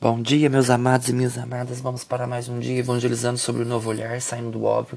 Bom 0.00 0.22
dia, 0.22 0.48
meus 0.48 0.70
amados 0.70 1.08
e 1.08 1.12
minhas 1.12 1.36
amadas. 1.36 1.80
Vamos 1.80 2.04
para 2.04 2.24
mais 2.24 2.48
um 2.48 2.60
dia 2.60 2.78
evangelizando 2.78 3.36
sobre 3.36 3.62
o 3.62 3.66
novo 3.66 3.90
olhar, 3.90 4.20
saindo 4.20 4.52
do 4.52 4.62
óbvio, 4.62 4.96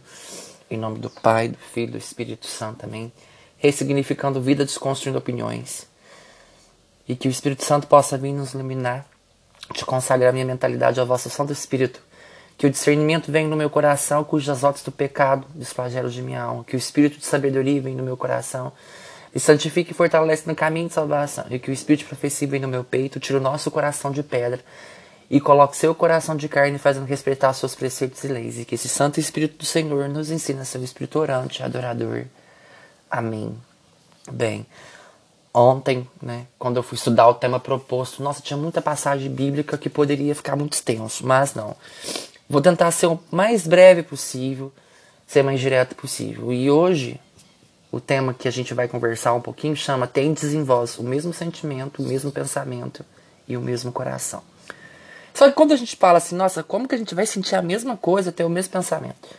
em 0.69 0.77
nome 0.77 0.99
do 0.99 1.09
Pai, 1.09 1.47
do 1.47 1.57
Filho, 1.57 1.93
do 1.93 1.97
Espírito 1.97 2.45
Santo 2.45 2.81
também, 2.81 3.11
ressignificando 3.57 4.39
vida, 4.39 4.63
desconstruindo 4.63 5.17
opiniões. 5.17 5.87
E 7.09 7.15
que 7.15 7.27
o 7.27 7.31
Espírito 7.31 7.65
Santo 7.65 7.87
possa 7.87 8.15
vir 8.15 8.31
nos 8.31 8.53
iluminar, 8.53 9.07
te 9.73 9.83
consagrar 9.83 10.31
minha 10.31 10.45
mentalidade 10.45 10.99
ao 10.99 11.07
vosso 11.07 11.31
Santo 11.31 11.51
Espírito. 11.51 11.99
Que 12.55 12.67
o 12.67 12.69
discernimento 12.69 13.31
venha 13.31 13.49
no 13.49 13.55
meu 13.55 13.71
coração, 13.71 14.23
cujas 14.23 14.63
obras 14.63 14.83
do 14.83 14.91
pecado, 14.91 15.47
dos 15.55 15.73
flagelos 15.73 16.13
de 16.13 16.21
minha 16.21 16.43
alma. 16.43 16.63
Que 16.63 16.75
o 16.75 16.77
Espírito 16.77 17.17
de 17.17 17.25
sabedoria 17.25 17.81
venha 17.81 17.97
no 17.97 18.03
meu 18.03 18.15
coração, 18.15 18.71
e 19.33 19.39
santifique 19.39 19.91
e 19.91 19.93
fortalece 19.93 20.47
no 20.47 20.55
caminho 20.55 20.87
de 20.87 20.93
salvação. 20.93 21.45
E 21.49 21.57
que 21.59 21.69
o 21.69 21.73
Espírito 21.73 22.07
profecia 22.07 22.47
no 22.59 22.67
meu 22.67 22.83
peito, 22.83 23.19
tire 23.19 23.37
o 23.37 23.41
nosso 23.41 23.71
coração 23.71 24.11
de 24.11 24.21
pedra 24.21 24.59
e 25.29 25.39
coloque 25.39 25.77
seu 25.77 25.95
coração 25.95 26.35
de 26.35 26.49
carne 26.49 26.77
fazendo 26.77 27.05
respeitar 27.05 27.53
seus 27.53 27.73
preceitos 27.73 28.23
e 28.23 28.27
leis. 28.27 28.59
E 28.59 28.65
que 28.65 28.75
esse 28.75 28.89
Santo 28.89 29.19
Espírito 29.19 29.59
do 29.59 29.65
Senhor 29.65 30.09
nos 30.09 30.29
ensine 30.29 30.59
a 30.59 30.65
ser 30.65 30.79
o 30.79 30.83
Espírito 30.83 31.19
orante, 31.19 31.63
adorador. 31.63 32.25
Amém. 33.09 33.57
Bem, 34.29 34.65
ontem, 35.53 36.07
né, 36.21 36.45
quando 36.59 36.77
eu 36.77 36.83
fui 36.83 36.95
estudar 36.95 37.27
o 37.27 37.33
tema 37.33 37.59
proposto, 37.59 38.21
nossa, 38.21 38.41
tinha 38.41 38.57
muita 38.57 38.81
passagem 38.81 39.31
bíblica 39.31 39.77
que 39.77 39.89
poderia 39.89 40.35
ficar 40.35 40.55
muito 40.55 40.73
extenso, 40.73 41.25
mas 41.25 41.55
não. 41.55 41.75
Vou 42.49 42.61
tentar 42.61 42.91
ser 42.91 43.07
o 43.07 43.19
mais 43.31 43.65
breve 43.65 44.03
possível, 44.03 44.71
ser 45.25 45.43
mais 45.43 45.59
direto 45.59 45.95
possível. 45.95 46.51
E 46.51 46.69
hoje 46.69 47.19
o 47.91 47.99
tema 47.99 48.33
que 48.33 48.47
a 48.47 48.51
gente 48.51 48.73
vai 48.73 48.87
conversar 48.87 49.33
um 49.33 49.41
pouquinho 49.41 49.75
chama 49.75 50.07
Tendes 50.07 50.53
em 50.53 50.63
vós 50.63 50.97
o 50.97 51.03
mesmo 51.03 51.33
sentimento, 51.33 52.01
o 52.01 52.07
mesmo 52.07 52.31
pensamento 52.31 53.05
e 53.47 53.57
o 53.57 53.61
mesmo 53.61 53.91
coração. 53.91 54.41
Só 55.33 55.47
que 55.49 55.55
quando 55.55 55.73
a 55.73 55.75
gente 55.75 55.95
fala 55.95 56.17
assim, 56.17 56.35
nossa, 56.35 56.63
como 56.63 56.87
que 56.87 56.95
a 56.95 56.97
gente 56.97 57.13
vai 57.13 57.25
sentir 57.25 57.55
a 57.55 57.61
mesma 57.61 57.97
coisa, 57.97 58.31
ter 58.31 58.43
o 58.43 58.49
mesmo 58.49 58.71
pensamento? 58.71 59.29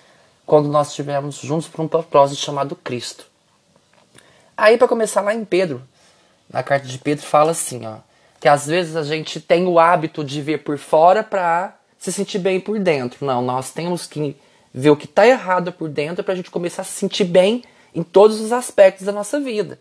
Quando 0.45 0.69
nós 0.69 0.89
estivermos 0.89 1.37
juntos 1.37 1.69
por 1.69 1.81
um 1.81 1.89
propósito 1.89 2.41
chamado 2.41 2.77
Cristo. 2.77 3.27
Aí, 4.57 4.77
para 4.77 4.89
começar 4.89 5.23
lá 5.23 5.35
em 5.35 5.45
Pedro, 5.45 5.83
na 6.51 6.63
carta 6.63 6.87
de 6.87 6.99
Pedro, 6.99 7.25
fala 7.25 7.53
assim, 7.53 7.87
ó, 7.87 7.97
que 8.41 8.49
às 8.49 8.67
vezes 8.67 8.97
a 8.97 9.03
gente 9.03 9.41
tem 9.41 9.67
o 9.67 9.79
hábito 9.79 10.25
de 10.25 10.43
ver 10.43 10.59
por 10.59 10.77
fora 10.79 11.23
para 11.23 11.77
se 11.99 12.13
sentir 12.13 12.39
bem 12.39 12.61
por 12.61 12.79
dentro. 12.79 13.25
Não, 13.25 13.41
nós 13.41 13.71
temos 13.71 14.07
que 14.07 14.37
ver 14.75 14.91
o 14.91 14.97
que 14.97 15.07
está 15.07 15.27
errado 15.27 15.73
por 15.73 15.89
dentro 15.89 16.25
para 16.25 16.35
a 16.35 16.37
gente 16.37 16.51
começar 16.51 16.83
a 16.83 16.85
se 16.85 16.93
sentir 16.93 17.25
bem 17.25 17.63
em 17.95 18.03
todos 18.03 18.41
os 18.41 18.53
aspectos 18.53 19.07
da 19.07 19.13
nossa 19.13 19.41
vida. 19.41 19.79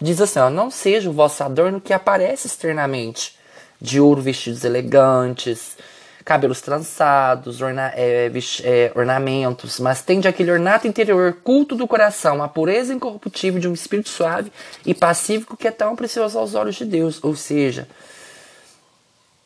Diz 0.00 0.20
assim: 0.20 0.38
ó, 0.38 0.50
não 0.50 0.70
seja 0.70 1.10
o 1.10 1.12
vosso 1.12 1.42
adorno 1.42 1.80
que 1.80 1.92
aparece 1.92 2.46
externamente, 2.46 3.36
de 3.80 4.00
ouro 4.00 4.20
vestidos 4.20 4.64
elegantes, 4.64 5.76
cabelos 6.24 6.60
trançados, 6.60 7.60
orna 7.60 7.92
é, 7.94 8.30
é, 8.64 8.92
ornamentos, 8.94 9.78
mas 9.80 10.02
tende 10.02 10.28
aquele 10.28 10.50
ornato 10.50 10.86
interior, 10.86 11.38
culto 11.42 11.74
do 11.74 11.86
coração, 11.86 12.42
a 12.42 12.48
pureza 12.48 12.94
incorruptível 12.94 13.60
de 13.60 13.68
um 13.68 13.72
espírito 13.72 14.08
suave 14.08 14.52
e 14.86 14.94
pacífico 14.94 15.56
que 15.56 15.68
é 15.68 15.70
tão 15.70 15.96
precioso 15.96 16.38
aos 16.38 16.54
olhos 16.54 16.76
de 16.76 16.84
Deus. 16.84 17.22
Ou 17.22 17.34
seja, 17.34 17.88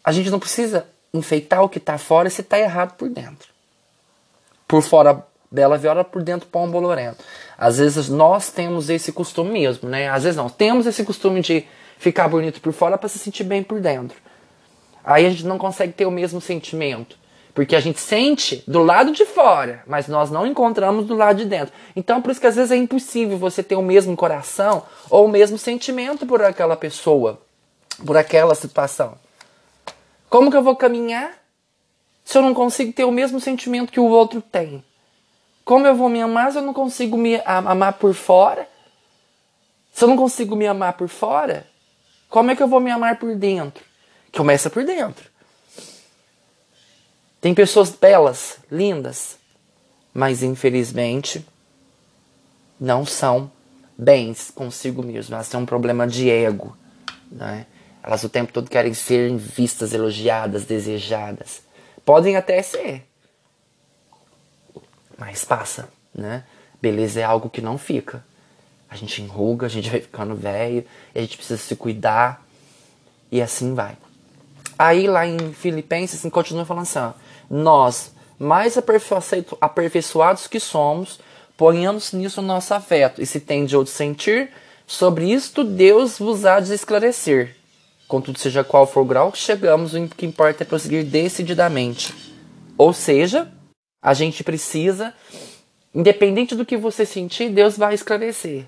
a 0.04 0.12
gente 0.12 0.30
não 0.30 0.38
precisa 0.38 0.86
enfeitar 1.12 1.62
o 1.62 1.68
que 1.68 1.78
está 1.78 1.98
fora 1.98 2.30
se 2.30 2.42
está 2.42 2.58
errado 2.58 2.96
por 2.96 3.08
dentro. 3.08 3.48
Por 4.68 4.82
fora 4.82 5.24
bela 5.50 5.78
viola, 5.78 6.04
por 6.04 6.22
dentro 6.22 6.48
pão 6.48 6.70
bolorento. 6.70 7.24
Às 7.58 7.78
vezes 7.78 8.08
nós 8.08 8.50
temos 8.50 8.90
esse 8.90 9.12
costume 9.12 9.50
mesmo, 9.50 9.88
né? 9.88 10.08
Às 10.08 10.24
vezes 10.24 10.36
não, 10.36 10.48
temos 10.48 10.86
esse 10.86 11.04
costume 11.04 11.40
de 11.40 11.64
ficar 11.98 12.28
bonito 12.28 12.60
por 12.60 12.72
fora 12.72 12.98
para 12.98 13.08
se 13.08 13.18
sentir 13.18 13.44
bem 13.44 13.62
por 13.62 13.80
dentro. 13.80 14.16
Aí 15.04 15.24
a 15.24 15.30
gente 15.30 15.46
não 15.46 15.56
consegue 15.56 15.92
ter 15.92 16.04
o 16.04 16.10
mesmo 16.10 16.40
sentimento. 16.40 17.16
Porque 17.56 17.74
a 17.74 17.80
gente 17.80 17.98
sente 17.98 18.62
do 18.68 18.82
lado 18.82 19.12
de 19.12 19.24
fora, 19.24 19.82
mas 19.86 20.08
nós 20.08 20.30
não 20.30 20.46
encontramos 20.46 21.06
do 21.06 21.14
lado 21.14 21.38
de 21.38 21.46
dentro. 21.46 21.72
Então, 21.96 22.20
por 22.20 22.30
isso 22.30 22.38
que 22.38 22.46
às 22.46 22.54
vezes 22.54 22.70
é 22.70 22.76
impossível 22.76 23.38
você 23.38 23.62
ter 23.62 23.76
o 23.76 23.82
mesmo 23.82 24.14
coração 24.14 24.82
ou 25.08 25.24
o 25.24 25.28
mesmo 25.28 25.56
sentimento 25.56 26.26
por 26.26 26.42
aquela 26.42 26.76
pessoa, 26.76 27.40
por 28.04 28.14
aquela 28.14 28.54
situação. 28.54 29.14
Como 30.28 30.50
que 30.50 30.56
eu 30.56 30.62
vou 30.62 30.76
caminhar 30.76 31.32
se 32.26 32.36
eu 32.36 32.42
não 32.42 32.52
consigo 32.52 32.92
ter 32.92 33.04
o 33.04 33.10
mesmo 33.10 33.40
sentimento 33.40 33.90
que 33.90 34.00
o 34.00 34.04
outro 34.04 34.42
tem? 34.42 34.84
Como 35.66 35.84
eu 35.84 35.96
vou 35.96 36.08
me 36.08 36.22
amar 36.22 36.52
se 36.52 36.58
eu 36.58 36.62
não 36.62 36.72
consigo 36.72 37.16
me 37.18 37.42
amar 37.44 37.94
por 37.94 38.14
fora? 38.14 38.68
Se 39.92 40.04
eu 40.04 40.08
não 40.08 40.16
consigo 40.16 40.54
me 40.54 40.64
amar 40.64 40.92
por 40.92 41.08
fora, 41.08 41.66
como 42.28 42.52
é 42.52 42.56
que 42.56 42.62
eu 42.62 42.68
vou 42.68 42.78
me 42.78 42.88
amar 42.88 43.18
por 43.18 43.34
dentro? 43.34 43.84
Começa 44.32 44.70
por 44.70 44.84
dentro. 44.84 45.28
Tem 47.40 47.52
pessoas 47.52 47.90
belas, 47.90 48.58
lindas, 48.70 49.38
mas 50.14 50.40
infelizmente 50.40 51.44
não 52.78 53.04
são 53.04 53.50
bens 53.98 54.52
consigo 54.52 55.02
mesmas. 55.02 55.32
Elas 55.32 55.48
têm 55.48 55.58
um 55.58 55.66
problema 55.66 56.06
de 56.06 56.30
ego. 56.30 56.76
Né? 57.28 57.66
Elas 58.04 58.22
o 58.22 58.28
tempo 58.28 58.52
todo 58.52 58.70
querem 58.70 58.94
ser 58.94 59.34
vistas, 59.36 59.92
elogiadas, 59.92 60.64
desejadas. 60.64 61.60
Podem 62.04 62.36
até 62.36 62.62
ser, 62.62 63.04
mas 65.18 65.44
passa, 65.44 65.88
né? 66.14 66.44
Beleza 66.80 67.20
é 67.20 67.24
algo 67.24 67.48
que 67.48 67.60
não 67.60 67.78
fica. 67.78 68.24
A 68.88 68.96
gente 68.96 69.20
enruga, 69.20 69.66
a 69.66 69.70
gente 69.70 69.90
vai 69.90 70.00
ficando 70.00 70.34
velho, 70.34 70.84
a 71.14 71.20
gente 71.20 71.36
precisa 71.36 71.60
se 71.60 71.74
cuidar 71.74 72.44
e 73.30 73.42
assim 73.42 73.74
vai. 73.74 73.96
Aí 74.78 75.06
lá 75.06 75.26
em 75.26 75.52
Filipenses 75.52 76.20
assim, 76.20 76.30
continua 76.30 76.64
falando 76.64 76.82
assim: 76.82 76.98
ó, 76.98 77.12
nós, 77.50 78.12
mais 78.38 78.76
aperfeiçoados 79.60 80.46
que 80.46 80.60
somos, 80.60 81.18
ponhamos 81.56 82.12
nisso 82.12 82.40
o 82.40 82.44
nosso 82.44 82.74
afeto, 82.74 83.22
e 83.22 83.26
se 83.26 83.40
tem 83.40 83.64
de 83.64 83.76
outro 83.76 83.92
sentir, 83.92 84.50
sobre 84.86 85.32
isto 85.32 85.64
Deus 85.64 86.18
vos 86.18 86.44
há 86.44 86.60
de 86.60 86.72
esclarecer. 86.72 87.56
Contudo, 88.06 88.38
seja 88.38 88.62
qual 88.62 88.86
for 88.86 89.00
o 89.00 89.04
grau 89.04 89.32
que 89.32 89.38
chegamos, 89.38 89.94
o 89.94 90.06
que 90.08 90.26
importa 90.26 90.62
é 90.62 90.66
prosseguir 90.66 91.04
decididamente. 91.04 92.14
Ou 92.78 92.92
seja, 92.92 93.50
a 94.06 94.14
gente 94.14 94.44
precisa, 94.44 95.12
independente 95.92 96.54
do 96.54 96.64
que 96.64 96.76
você 96.76 97.04
sentir, 97.04 97.48
Deus 97.50 97.76
vai 97.76 97.92
esclarecer. 97.92 98.64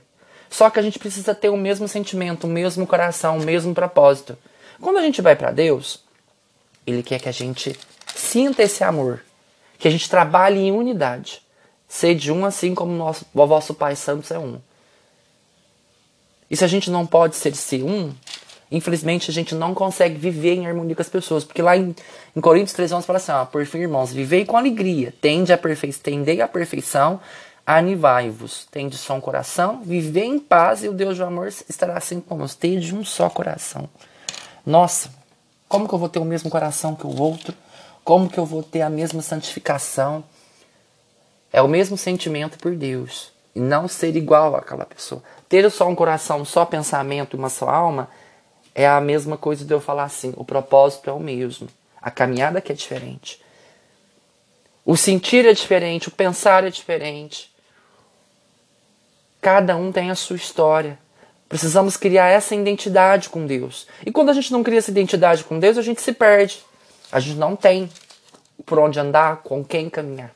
Só 0.51 0.69
que 0.69 0.81
a 0.81 0.83
gente 0.83 0.99
precisa 0.99 1.33
ter 1.33 1.49
o 1.49 1.57
mesmo 1.57 1.87
sentimento, 1.87 2.49
o 2.49 2.51
mesmo 2.51 2.85
coração, 2.85 3.39
o 3.39 3.45
mesmo 3.45 3.73
propósito. 3.73 4.37
Quando 4.81 4.99
a 4.99 5.03
gente 5.03 5.23
vai 5.23 5.37
para 5.37 5.53
Deus, 5.53 6.03
Ele 6.85 7.05
quer 7.05 7.21
que 7.21 7.29
a 7.29 7.33
gente 7.33 7.79
sinta 8.17 8.65
esse 8.65 8.83
amor, 8.83 9.23
que 9.79 9.87
a 9.87 9.91
gente 9.93 10.11
trabalhe 10.11 10.59
em 10.59 10.73
unidade. 10.73 11.41
Sede 11.87 12.33
um 12.33 12.45
assim 12.45 12.75
como 12.75 12.91
nosso, 12.91 13.25
o 13.33 13.47
vosso 13.47 13.75
Pai 13.75 13.95
Santo 13.95 14.35
é 14.35 14.41
um. 14.41 14.59
E 16.51 16.57
se 16.57 16.65
a 16.65 16.69
gente 16.69 16.91
não 16.91 17.07
pode 17.07 17.37
ser 17.37 17.55
se 17.55 17.81
um, 17.81 18.13
Infelizmente, 18.71 19.31
a 19.31 19.35
gente 19.35 19.55
não 19.55 19.75
consegue 19.75 20.17
viver 20.19 20.55
em 20.55 20.67
harmonia 20.67 20.95
com 20.95 21.03
as 21.03 21.09
pessoas. 21.09 21.45
Porque 21.45 21.63
lá 21.63 21.77
em, 21.77 21.95
em 22.37 22.41
Coríntios 22.41 22.75
3, 22.75 22.91
vamos 22.91 23.07
falar 23.07 23.17
assim: 23.17 23.33
ó, 23.33 23.45
por 23.45 23.65
fim, 23.65 23.79
irmãos, 23.79 24.13
vivei 24.13 24.45
com 24.45 24.57
alegria, 24.57 25.15
tende 25.21 25.53
a 25.53 25.59
perfe... 25.59 25.93
tendei 25.95 26.43
a 26.43 26.49
perfeição, 26.49 27.21
anivai-vos, 27.67 28.67
tende 28.71 28.97
só 28.97 29.15
um 29.15 29.21
coração, 29.21 29.83
vivei 29.83 30.25
em 30.25 30.39
paz 30.39 30.85
e 30.85 30.89
o 30.89 30.93
Deus 30.93 31.17
do 31.17 31.25
amor 31.25 31.49
estará 31.49 31.97
assim 31.97 32.21
conosco. 32.21 32.61
Tende 32.61 32.95
um 32.95 33.05
só 33.05 33.31
coração. 33.31 33.89
Nossa, 34.67 35.11
como 35.67 35.89
que 35.89 35.95
eu 35.95 35.99
vou 35.99 36.09
ter 36.09 36.19
o 36.19 36.25
mesmo 36.25 36.51
coração 36.51 36.95
que 36.95 37.07
o 37.07 37.21
outro? 37.21 37.55
Como 38.05 38.29
que 38.29 38.39
eu 38.39 38.45
vou 38.45 38.63
ter 38.63 38.83
a 38.83 38.91
mesma 38.91 39.23
santificação? 39.23 40.23
É 41.51 41.63
o 41.63 41.69
mesmo 41.69 41.97
sentimento 41.97 42.59
por 42.59 42.75
Deus. 42.77 43.33
E 43.55 43.61
não 43.61 43.89
ser 43.89 44.15
igual 44.15 44.55
àquela 44.55 44.85
pessoa. 44.85 45.23
Ter 45.49 45.71
só 45.71 45.89
um 45.89 45.95
coração, 45.95 46.45
só 46.45 46.67
pensamento, 46.67 47.37
uma 47.37 47.49
só 47.49 47.69
alma 47.69 48.09
é 48.79 48.87
a 48.87 49.01
mesma 49.01 49.37
coisa 49.37 49.65
de 49.65 49.75
eu 49.75 49.81
falar 49.81 50.05
assim: 50.05 50.33
o 50.37 50.45
propósito 50.45 51.11
é 51.11 51.13
o 51.13 51.19
mesmo, 51.19 51.69
a 52.01 52.13
caminhada 52.13 52.61
que 52.61 52.71
é 52.71 52.75
diferente. 52.75 53.43
O 54.85 54.97
sentir 54.97 55.45
é 55.45 55.53
diferente, 55.53 56.07
o 56.07 56.13
pensar 56.13 56.63
é 56.63 56.71
diferente. 56.71 57.53
Cada 59.41 59.77
um 59.77 59.91
tem 59.91 60.11
a 60.11 60.15
sua 60.15 60.37
história. 60.37 60.97
Precisamos 61.49 61.97
criar 61.97 62.29
essa 62.29 62.55
identidade 62.55 63.29
com 63.29 63.47
Deus. 63.47 63.89
E 64.07 64.13
quando 64.13 64.29
a 64.29 64.33
gente 64.33 64.53
não 64.53 64.63
cria 64.63 64.79
essa 64.79 64.91
identidade 64.91 65.43
com 65.43 65.59
Deus, 65.59 65.77
a 65.77 65.83
gente 65.83 66.01
se 66.01 66.13
perde. 66.13 66.63
A 67.11 67.19
gente 67.19 67.37
não 67.37 67.57
tem 67.57 67.91
por 68.65 68.79
onde 68.79 69.01
andar, 69.01 69.39
com 69.39 69.65
quem 69.65 69.91
caminhar. 69.91 70.33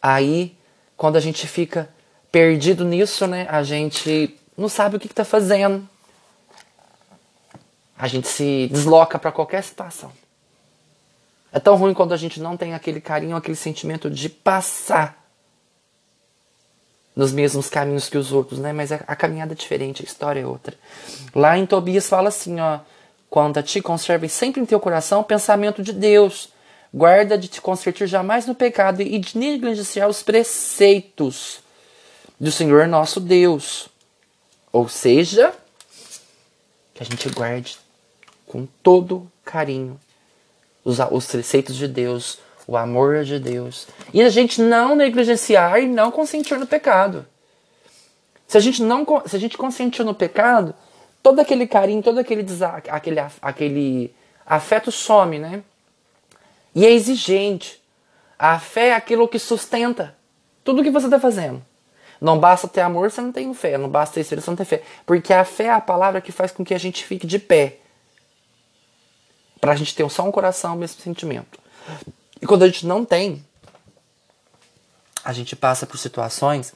Aí, 0.00 0.56
quando 0.96 1.16
a 1.16 1.20
gente 1.20 1.46
fica 1.48 1.88
perdido 2.30 2.84
nisso, 2.84 3.26
né, 3.26 3.46
a 3.50 3.62
gente 3.62 4.38
não 4.56 4.68
sabe 4.68 4.96
o 4.96 5.00
que 5.00 5.06
está 5.06 5.24
fazendo 5.24 5.88
a 7.98 8.08
gente 8.08 8.28
se 8.28 8.68
desloca 8.68 9.18
para 9.18 9.32
qualquer 9.32 9.62
situação. 9.62 10.12
É 11.52 11.58
tão 11.58 11.76
ruim 11.76 11.94
quando 11.94 12.12
a 12.12 12.16
gente 12.16 12.40
não 12.40 12.56
tem 12.56 12.74
aquele 12.74 13.00
carinho, 13.00 13.36
aquele 13.36 13.56
sentimento 13.56 14.10
de 14.10 14.28
passar 14.28 15.24
nos 17.14 17.32
mesmos 17.32 17.70
caminhos 17.70 18.08
que 18.08 18.18
os 18.18 18.30
outros, 18.30 18.58
né? 18.58 18.72
Mas 18.72 18.92
a, 18.92 18.98
caminhada 18.98 19.52
é 19.52 19.56
diferente, 19.56 20.02
a 20.02 20.04
história 20.04 20.40
é 20.40 20.46
outra. 20.46 20.76
Lá 21.34 21.56
em 21.56 21.64
Tobias 21.64 22.08
fala 22.08 22.28
assim, 22.28 22.60
ó, 22.60 22.80
Quanto 23.28 23.58
a 23.58 23.62
ti, 23.62 23.80
conserve 23.80 24.28
sempre 24.28 24.60
em 24.60 24.66
teu 24.66 24.80
coração 24.80 25.20
o 25.20 25.24
pensamento 25.24 25.82
de 25.82 25.92
Deus. 25.92 26.48
Guarda 26.94 27.36
de 27.36 27.48
te 27.48 27.60
convertir 27.60 28.06
jamais 28.06 28.46
no 28.46 28.54
pecado 28.54 29.02
e 29.02 29.18
de 29.18 29.36
negligenciar 29.36 30.08
os 30.08 30.22
preceitos 30.22 31.60
do 32.38 32.50
Senhor 32.50 32.86
nosso 32.86 33.20
Deus. 33.20 33.88
Ou 34.72 34.88
seja, 34.88 35.52
que 36.94 37.02
a 37.02 37.06
gente 37.06 37.28
guarde 37.30 37.78
com 38.56 38.66
todo 38.82 39.30
carinho 39.44 40.00
os, 40.82 40.98
os 41.10 41.26
preceitos 41.26 41.76
de 41.76 41.86
Deus, 41.86 42.38
o 42.66 42.74
amor 42.74 43.22
de 43.22 43.38
Deus. 43.38 43.86
E 44.14 44.22
a 44.22 44.30
gente 44.30 44.62
não 44.62 44.96
negligenciar 44.96 45.78
e 45.78 45.86
não 45.86 46.10
consentir 46.10 46.58
no 46.58 46.66
pecado. 46.66 47.26
Se 48.48 48.56
a 48.56 48.60
gente 48.60 48.82
não 48.82 49.04
se 49.26 49.36
a 49.36 49.38
gente 49.38 49.58
consentir 49.58 50.04
no 50.04 50.14
pecado, 50.14 50.74
todo 51.22 51.38
aquele 51.38 51.66
carinho, 51.66 52.02
todo 52.02 52.18
aquele 52.18 52.46
aquele, 52.88 53.20
aquele 53.42 54.14
afeto 54.46 54.90
some, 54.90 55.38
né? 55.38 55.62
E 56.74 56.86
é 56.86 56.90
exigente. 56.90 57.82
A 58.38 58.58
fé 58.58 58.88
é 58.88 58.94
aquilo 58.94 59.28
que 59.28 59.38
sustenta 59.38 60.16
tudo 60.64 60.82
que 60.82 60.90
você 60.90 61.08
está 61.08 61.20
fazendo. 61.20 61.62
Não 62.18 62.38
basta 62.38 62.66
ter 62.66 62.80
amor, 62.80 63.10
você 63.10 63.20
não 63.20 63.32
tem 63.32 63.52
fé. 63.52 63.76
Não 63.76 63.88
basta 63.88 64.14
ter 64.14 64.20
esperança, 64.20 64.46
você 64.46 64.50
não 64.50 64.56
tem 64.56 64.66
fé. 64.66 64.82
Porque 65.04 65.32
a 65.32 65.44
fé 65.44 65.64
é 65.64 65.70
a 65.70 65.80
palavra 65.80 66.22
que 66.22 66.32
faz 66.32 66.52
com 66.52 66.64
que 66.64 66.72
a 66.72 66.78
gente 66.78 67.04
fique 67.04 67.26
de 67.26 67.38
pé. 67.38 67.80
Para 69.66 69.72
a 69.72 69.76
gente 69.76 69.96
ter 69.96 70.08
só 70.08 70.22
um 70.22 70.30
coração, 70.30 70.76
o 70.76 70.78
mesmo 70.78 71.02
sentimento. 71.02 71.58
E 72.40 72.46
quando 72.46 72.62
a 72.62 72.68
gente 72.68 72.86
não 72.86 73.04
tem, 73.04 73.44
a 75.24 75.32
gente 75.32 75.56
passa 75.56 75.84
por 75.84 75.98
situações 75.98 76.72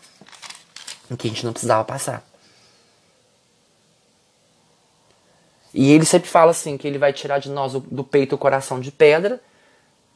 em 1.09 1.15
que 1.15 1.29
a 1.29 1.31
gente 1.31 1.47
não 1.47 1.53
precisava 1.53 1.85
passar. 1.85 2.21
E 5.73 5.93
ele 5.93 6.05
sempre 6.05 6.29
fala 6.29 6.51
assim, 6.51 6.77
que 6.77 6.85
ele 6.85 6.99
vai 6.99 7.13
tirar 7.13 7.39
de 7.39 7.49
nós 7.49 7.75
do 7.75 8.03
peito 8.03 8.35
o 8.35 8.39
coração 8.39 8.81
de 8.81 8.91
pedra, 8.91 9.41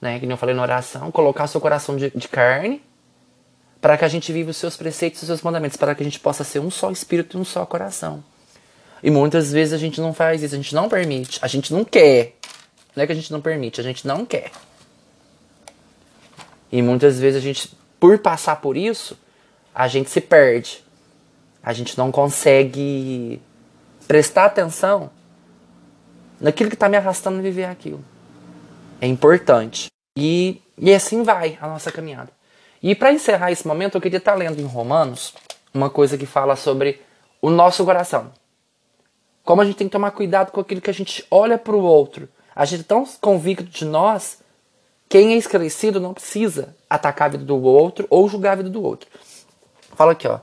né, 0.00 0.18
que 0.18 0.26
nem 0.26 0.32
eu 0.32 0.36
falei 0.36 0.56
na 0.56 0.62
oração, 0.62 1.12
colocar 1.12 1.44
o 1.44 1.48
seu 1.48 1.60
coração 1.60 1.96
de, 1.96 2.10
de 2.10 2.26
carne, 2.26 2.82
para 3.80 3.96
que 3.96 4.04
a 4.04 4.08
gente 4.08 4.32
viva 4.32 4.50
os 4.50 4.56
seus 4.56 4.76
preceitos 4.76 5.20
e 5.20 5.22
os 5.22 5.26
seus 5.28 5.42
mandamentos, 5.42 5.76
para 5.76 5.94
que 5.94 6.02
a 6.02 6.04
gente 6.04 6.18
possa 6.18 6.42
ser 6.42 6.58
um 6.58 6.72
só 6.72 6.90
espírito 6.90 7.38
e 7.38 7.40
um 7.40 7.44
só 7.44 7.64
coração. 7.64 8.24
E 9.00 9.12
muitas 9.12 9.52
vezes 9.52 9.72
a 9.72 9.78
gente 9.78 10.00
não 10.00 10.12
faz 10.12 10.42
isso, 10.42 10.56
a 10.56 10.58
gente 10.58 10.74
não 10.74 10.88
permite, 10.88 11.38
a 11.40 11.46
gente 11.46 11.72
não 11.72 11.84
quer. 11.84 12.34
Não 12.94 13.02
é 13.02 13.06
que 13.06 13.12
a 13.12 13.16
gente 13.16 13.32
não 13.32 13.40
permite, 13.40 13.80
a 13.80 13.84
gente 13.84 14.06
não 14.06 14.24
quer. 14.24 14.50
E 16.70 16.82
muitas 16.82 17.18
vezes 17.18 17.38
a 17.38 17.42
gente, 17.42 17.70
por 17.98 18.18
passar 18.18 18.56
por 18.56 18.76
isso, 18.76 19.18
a 19.74 19.88
gente 19.88 20.10
se 20.10 20.20
perde. 20.20 20.84
A 21.62 21.72
gente 21.72 21.96
não 21.96 22.12
consegue 22.12 23.40
prestar 24.06 24.46
atenção 24.46 25.10
naquilo 26.40 26.68
que 26.68 26.76
está 26.76 26.88
me 26.88 26.96
arrastando 26.96 27.38
a 27.38 27.42
viver 27.42 27.64
aquilo. 27.64 28.04
É 29.00 29.06
importante. 29.06 29.88
E, 30.16 30.60
e 30.78 30.94
assim 30.94 31.22
vai 31.22 31.58
a 31.60 31.66
nossa 31.66 31.90
caminhada. 31.90 32.30
E 32.82 32.94
para 32.94 33.12
encerrar 33.12 33.50
esse 33.50 33.66
momento, 33.66 33.96
eu 33.96 34.00
queria 34.00 34.18
estar 34.18 34.32
tá 34.32 34.38
lendo 34.38 34.60
em 34.60 34.66
Romanos 34.66 35.34
uma 35.72 35.88
coisa 35.90 36.18
que 36.18 36.26
fala 36.26 36.54
sobre 36.54 37.00
o 37.40 37.50
nosso 37.50 37.84
coração. 37.84 38.32
Como 39.42 39.60
a 39.60 39.64
gente 39.64 39.76
tem 39.76 39.88
que 39.88 39.92
tomar 39.92 40.10
cuidado 40.10 40.50
com 40.52 40.60
aquilo 40.60 40.80
que 40.80 40.90
a 40.90 40.94
gente 40.94 41.26
olha 41.30 41.58
para 41.58 41.74
o 41.74 41.82
outro. 41.82 42.28
A 42.54 42.64
gente 42.64 42.80
é 42.80 42.84
tão 42.84 43.04
convicto 43.20 43.64
de 43.64 43.84
nós, 43.84 44.38
quem 45.08 45.34
é 45.34 45.36
esclarecido 45.36 46.00
não 46.00 46.14
precisa 46.14 46.74
atacar 46.88 47.26
a 47.26 47.30
vida 47.32 47.44
do 47.44 47.60
outro 47.62 48.06
ou 48.10 48.28
julgar 48.28 48.52
a 48.52 48.56
vida 48.56 48.70
do 48.70 48.82
outro. 48.82 49.08
Fala 49.94 50.12
aqui, 50.12 50.26
ó. 50.26 50.40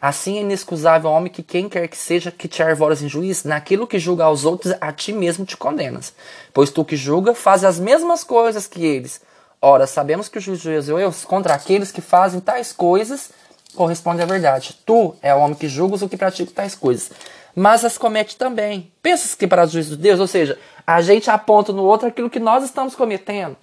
Assim 0.00 0.36
é 0.36 0.40
inexcusável 0.42 1.10
homem 1.10 1.32
que 1.32 1.42
quem 1.42 1.68
quer 1.68 1.88
que 1.88 1.96
seja 1.96 2.30
que 2.30 2.46
te 2.46 2.62
arvoras 2.62 3.00
em 3.00 3.08
juiz, 3.08 3.42
naquilo 3.44 3.86
que 3.86 3.98
julga 3.98 4.24
aos 4.24 4.44
outros, 4.44 4.74
a 4.78 4.92
ti 4.92 5.14
mesmo 5.14 5.46
te 5.46 5.56
condenas. 5.56 6.12
Pois 6.52 6.70
tu 6.70 6.84
que 6.84 6.94
julga, 6.94 7.34
faz 7.34 7.64
as 7.64 7.78
mesmas 7.78 8.22
coisas 8.22 8.66
que 8.66 8.84
eles. 8.84 9.22
Ora, 9.62 9.86
sabemos 9.86 10.28
que 10.28 10.36
o 10.36 10.40
juiz 10.42 10.60
de 10.60 10.80
Deus 10.82 11.24
contra 11.24 11.54
aqueles 11.54 11.90
que 11.90 12.02
fazem 12.02 12.38
tais 12.38 12.70
coisas 12.70 13.30
corresponde 13.74 14.20
à 14.20 14.26
verdade. 14.26 14.78
Tu 14.84 15.14
é 15.22 15.34
o 15.34 15.38
homem 15.38 15.56
que 15.56 15.68
julgas 15.68 16.02
o 16.02 16.08
que 16.08 16.18
pratica 16.18 16.52
tais 16.54 16.74
coisas, 16.74 17.10
mas 17.54 17.82
as 17.84 17.96
comete 17.96 18.36
também. 18.36 18.92
Pensas 19.02 19.34
que 19.34 19.46
para 19.46 19.64
o 19.64 19.66
juízo 19.66 19.96
de 19.96 20.02
Deus, 20.02 20.20
ou 20.20 20.26
seja, 20.26 20.58
a 20.86 21.00
gente 21.00 21.30
aponta 21.30 21.72
no 21.72 21.84
outro 21.84 22.08
aquilo 22.08 22.30
que 22.30 22.38
nós 22.38 22.64
estamos 22.64 22.94
cometendo. 22.94 23.56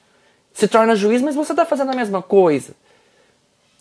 Se 0.53 0.68
torna 0.68 0.95
juiz, 0.95 1.21
mas 1.21 1.35
você 1.35 1.53
está 1.53 1.65
fazendo 1.65 1.91
a 1.91 1.95
mesma 1.95 2.21
coisa. 2.21 2.73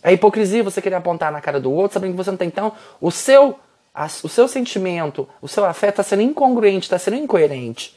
É 0.02 0.12
hipocrisia 0.12 0.62
você 0.62 0.81
querer 0.81 0.96
apontar 0.96 1.32
na 1.32 1.40
cara 1.40 1.60
do 1.60 1.72
outro, 1.72 1.94
sabendo 1.94 2.12
que 2.12 2.16
você 2.16 2.31
não 2.31 2.38
tem. 2.38 2.48
Então, 2.48 2.72
o 3.00 3.10
seu, 3.10 3.58
o 4.22 4.28
seu 4.28 4.48
sentimento, 4.48 5.28
o 5.42 5.48
seu 5.48 5.64
afeto 5.64 6.00
está 6.00 6.02
sendo 6.02 6.22
incongruente, 6.22 6.84
está 6.84 6.98
sendo 6.98 7.16
incoerente. 7.16 7.96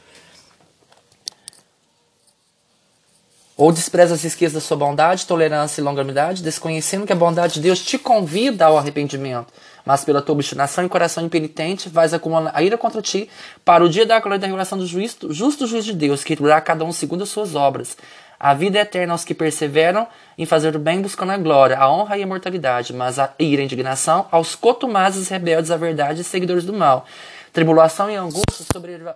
Ou 3.56 3.72
despreza 3.72 4.16
as 4.16 4.24
riquezas 4.24 4.54
da 4.54 4.60
sua 4.60 4.76
bondade, 4.76 5.28
tolerância 5.28 5.80
e 5.80 5.84
longanimidade, 5.84 6.42
desconhecendo 6.42 7.06
que 7.06 7.14
a 7.14 7.16
bondade 7.16 7.56
de 7.56 7.60
Deus 7.62 7.80
te 7.80 8.00
convida 8.00 8.66
ao 8.66 8.78
arrependimento. 8.78 9.54
Mas 9.86 10.04
pela 10.04 10.22
tua 10.22 10.34
obstinação 10.34 10.84
e 10.84 10.90
coração 10.90 11.24
impenitente, 11.24 11.88
vais 11.88 12.14
acumular 12.14 12.52
a 12.54 12.64
ira 12.64 12.78
contra 12.78 13.02
ti, 13.02 13.30
para 13.64 13.84
o 13.84 13.90
dia 13.90 14.06
da 14.06 14.20
glória 14.20 14.40
da 14.40 14.48
revelação 14.48 14.78
do 14.78 14.88
juiz, 14.88 15.16
justo 15.30 15.68
juiz 15.68 15.86
de 15.86 15.94
Deus, 15.94 16.24
que 16.24 16.34
irá 16.34 16.60
cada 16.62 16.84
um 16.84 16.92
segundo 16.92 17.24
as 17.24 17.30
suas 17.30 17.54
obras. 17.54 17.96
A 18.40 18.54
vida 18.54 18.80
é 18.80 18.82
eterna 18.82 19.14
aos 19.14 19.24
que 19.24 19.34
perseveram 19.34 20.08
em 20.38 20.46
fazer 20.46 20.76
o 20.76 20.80
bem 20.80 21.02
buscando 21.02 21.32
a 21.32 21.38
glória, 21.38 21.78
a 21.78 21.90
honra 21.90 22.18
e 22.18 22.22
a 22.22 22.24
imortalidade, 22.24 22.92
mas 22.92 23.20
a 23.20 23.34
ira 23.38 23.62
e 23.62 23.64
a 23.64 23.66
indignação 23.66 24.26
aos 24.32 24.56
cotumazes 24.56 25.30
rebeldes 25.30 25.70
à 25.70 25.78
verdade 25.78 26.22
e 26.22 26.24
seguidores 26.24 26.66
do 26.66 26.74
mal. 26.74 27.06
Tribulação 27.54 28.10
e 28.10 28.16
angústia 28.16 28.66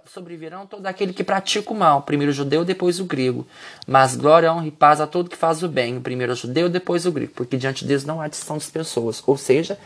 sobrevirão 0.05 0.67
todo 0.67 0.85
aquele 0.85 1.11
que 1.11 1.23
pratica 1.23 1.73
o 1.73 1.75
mal, 1.75 2.03
primeiro 2.03 2.31
o 2.31 2.35
judeu, 2.35 2.63
depois 2.63 2.99
o 2.99 3.05
grego. 3.05 3.47
Mas 3.87 4.15
glória, 4.15 4.53
honra 4.53 4.67
e 4.67 4.71
paz 4.71 5.01
a 5.01 5.07
todo 5.07 5.27
que 5.27 5.35
faz 5.35 5.63
o 5.63 5.67
bem, 5.67 5.99
primeiro 5.99 6.33
o 6.33 6.35
judeu, 6.35 6.69
depois 6.69 7.07
o 7.07 7.11
grego, 7.11 7.31
porque 7.33 7.57
diante 7.57 7.79
de 7.79 7.87
Deus 7.87 8.05
não 8.05 8.21
há 8.21 8.27
distinção 8.27 8.57
das 8.57 8.69
pessoas. 8.69 9.23
Ou 9.25 9.35
seja, 9.35 9.79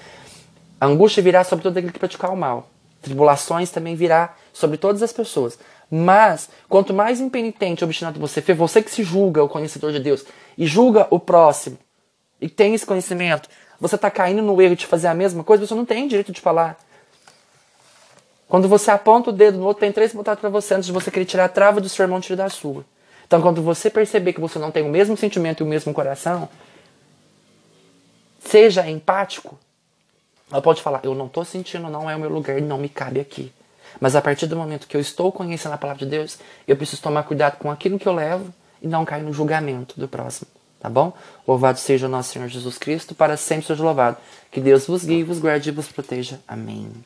a 0.82 0.86
angústia 0.86 1.24
virá 1.24 1.46
sobre 1.46 1.64
todo 1.64 1.78
aquele 1.78 1.94
que 1.94 2.00
praticar 2.00 2.30
o 2.30 2.36
mal. 2.36 2.70
Tribulações 3.02 3.72
também 3.72 3.96
virá 3.96 4.36
sobre 4.52 4.76
todas 4.76 5.02
as 5.02 5.14
pessoas. 5.14 5.58
Mas, 5.90 6.50
quanto 6.68 6.94
mais 6.94 7.22
impenitente 7.22 7.82
e 7.82 7.86
obstinado 7.86 8.20
você 8.20 8.42
for, 8.42 8.54
você 8.54 8.82
que 8.82 8.92
se 8.92 9.02
julga 9.02 9.42
o 9.42 9.48
conhecedor 9.48 9.94
de 9.94 10.00
Deus 10.00 10.26
e 10.58 10.68
julga 10.68 11.08
o 11.10 11.20
próximo 11.20 11.78
e 12.42 12.50
tem 12.50 12.74
esse 12.74 12.86
conhecimento, 12.86 13.48
você 13.80 13.96
está 13.96 14.12
caindo 14.12 14.42
no 14.42 14.62
erro 14.62 14.76
de 14.76 14.86
fazer 14.86 15.08
a 15.08 15.14
mesma 15.14 15.42
coisa, 15.42 15.66
você 15.66 15.74
não 15.74 15.86
tem 15.86 16.06
direito 16.06 16.34
de 16.34 16.42
falar. 16.42 16.78
Quando 18.52 18.68
você 18.68 18.92
aponta 18.92 19.30
o 19.30 19.34
dedo 19.34 19.58
no 19.58 19.66
outro, 19.66 19.80
tem 19.80 19.94
três 19.94 20.14
botados 20.14 20.42
para 20.42 20.50
você 20.50 20.74
antes 20.74 20.88
de 20.88 20.92
você 20.92 21.10
querer 21.10 21.24
tirar 21.24 21.46
a 21.46 21.48
trava 21.48 21.80
do 21.80 21.88
seu 21.88 22.04
irmão, 22.04 22.20
tira 22.20 22.36
da 22.36 22.50
sua. 22.50 22.84
Então, 23.26 23.42
quando 23.42 23.62
você 23.62 23.90
perceber 23.90 24.34
que 24.34 24.42
você 24.42 24.60
não 24.60 24.70
tem 24.70 24.84
o 24.84 24.90
mesmo 24.90 25.16
sentimento 25.16 25.62
e 25.62 25.64
o 25.64 25.66
mesmo 25.66 25.94
coração, 25.94 26.50
seja 28.44 28.86
empático. 28.90 29.58
Ela 30.52 30.62
pode 30.62 30.82
falar: 30.82 31.00
Eu 31.02 31.16
não 31.16 31.28
estou 31.28 31.46
sentindo, 31.46 31.90
não 31.90 32.10
é 32.10 32.16
o 32.18 32.20
meu 32.20 32.30
lugar, 32.30 32.60
não 32.60 32.78
me 32.78 32.90
cabe 32.90 33.22
aqui. 33.22 33.54
Mas 34.02 34.18
a 34.18 34.22
partir 34.22 34.48
do 34.48 34.58
momento 34.58 34.86
que 34.86 34.98
eu 34.98 35.02
estou 35.02 35.32
conhecendo 35.32 35.72
a 35.72 35.78
palavra 35.78 36.04
de 36.04 36.12
Deus, 36.12 36.38
eu 36.68 36.76
preciso 36.76 37.02
tomar 37.02 37.24
cuidado 37.24 37.56
com 37.56 37.72
aquilo 37.72 37.98
que 37.98 38.06
eu 38.06 38.14
levo 38.14 38.54
e 38.82 38.88
não 38.88 39.06
cair 39.06 39.24
no 39.24 39.32
julgamento 39.32 39.98
do 39.98 40.10
próximo. 40.10 40.52
Tá 40.78 40.90
bom? 40.90 41.14
Louvado 41.48 41.80
seja 41.80 42.06
o 42.06 42.10
nosso 42.10 42.34
Senhor 42.34 42.50
Jesus 42.50 42.78
Cristo, 42.78 43.16
para 43.16 43.38
sempre 43.38 43.66
seja 43.66 43.82
louvado. 43.82 44.18
Que 44.52 44.60
Deus 44.60 44.88
vos 44.88 45.06
guie, 45.06 45.24
vos 45.24 45.40
guarde 45.40 45.70
e 45.70 45.72
vos 45.72 45.88
proteja. 45.88 46.38
Amém. 46.46 46.92